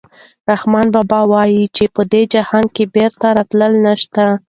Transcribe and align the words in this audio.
رحمان 0.51 0.87
بابا 0.95 1.19
وايي 1.31 1.63
چې 1.75 1.83
دې 2.11 2.21
جهان 2.33 2.65
ته 2.75 2.83
بیا 2.93 3.07
راتلل 3.37 3.73
نشته. 3.85 4.25